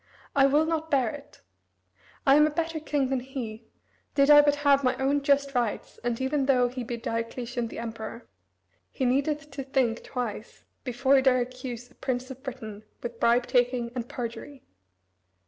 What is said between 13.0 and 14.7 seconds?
with bribe taking and perjury."